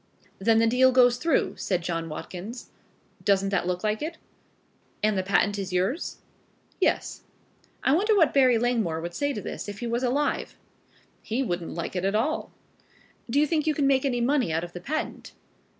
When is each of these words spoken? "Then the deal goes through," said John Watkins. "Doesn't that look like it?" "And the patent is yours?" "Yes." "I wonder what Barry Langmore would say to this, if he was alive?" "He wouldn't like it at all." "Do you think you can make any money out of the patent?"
"Then 0.39 0.57
the 0.57 0.65
deal 0.65 0.91
goes 0.91 1.17
through," 1.17 1.57
said 1.57 1.83
John 1.83 2.09
Watkins. 2.09 2.71
"Doesn't 3.23 3.49
that 3.49 3.67
look 3.67 3.83
like 3.83 4.01
it?" 4.01 4.17
"And 5.03 5.15
the 5.15 5.21
patent 5.21 5.59
is 5.59 5.71
yours?" 5.71 6.17
"Yes." 6.79 7.21
"I 7.83 7.93
wonder 7.93 8.15
what 8.15 8.33
Barry 8.33 8.57
Langmore 8.57 8.99
would 8.99 9.13
say 9.13 9.31
to 9.31 9.41
this, 9.43 9.69
if 9.69 9.77
he 9.77 9.85
was 9.85 10.01
alive?" 10.01 10.55
"He 11.21 11.43
wouldn't 11.43 11.75
like 11.75 11.95
it 11.95 12.03
at 12.03 12.15
all." 12.15 12.49
"Do 13.29 13.39
you 13.39 13.45
think 13.45 13.67
you 13.67 13.75
can 13.75 13.85
make 13.85 14.03
any 14.03 14.21
money 14.21 14.51
out 14.51 14.63
of 14.63 14.73
the 14.73 14.81
patent?" 14.81 15.33